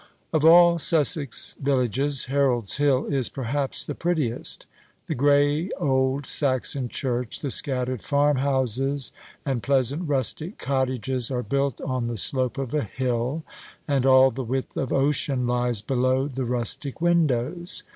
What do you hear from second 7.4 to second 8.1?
the scattered